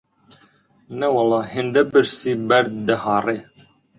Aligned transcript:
نەوەڵڵا 0.99 1.41
هێندە 1.53 1.81
برسی 1.91 2.33
بەرد 2.47 2.73
دەهاڕی 2.87 3.39